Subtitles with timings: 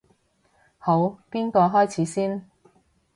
[0.79, 2.49] 好，邊個開始先？